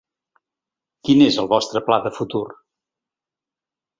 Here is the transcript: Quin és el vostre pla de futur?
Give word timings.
Quin 1.07 1.21
és 1.25 1.37
el 1.43 1.51
vostre 1.51 1.83
pla 1.89 1.99
de 2.07 2.13
futur? 2.17 2.43